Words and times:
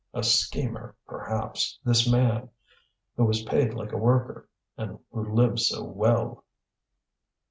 A 0.15 0.23
schemer, 0.23 0.95
perhaps, 1.05 1.77
this 1.85 2.11
man 2.11 2.49
who 3.15 3.23
was 3.25 3.43
paid 3.43 3.75
like 3.75 3.91
a 3.91 3.97
worker, 3.99 4.49
and 4.75 4.97
who 5.11 5.31
lived 5.31 5.59
so 5.59 5.83
well! 5.83 6.43